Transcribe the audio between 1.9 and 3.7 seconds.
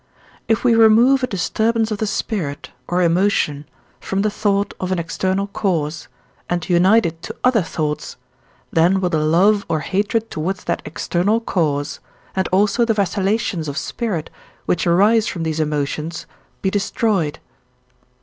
of the spirit, or emotion,